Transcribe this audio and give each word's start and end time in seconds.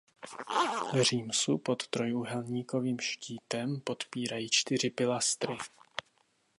Římsu 1.01 1.57
pod 1.57 1.87
trojúhelníkovým 1.87 2.99
štítem 2.99 3.79
podpírají 3.81 4.49
čtyři 4.49 4.89
pilastry. 4.89 5.57